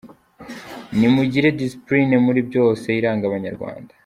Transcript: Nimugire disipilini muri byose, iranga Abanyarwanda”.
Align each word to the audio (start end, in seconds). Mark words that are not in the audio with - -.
Nimugire 0.97 1.49
disipilini 1.59 2.15
muri 2.25 2.39
byose, 2.49 2.85
iranga 2.99 3.23
Abanyarwanda”. 3.29 3.91